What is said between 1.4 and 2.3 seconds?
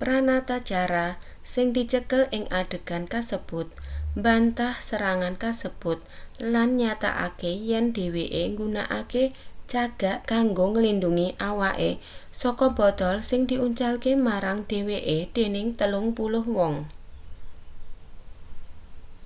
sing dicekel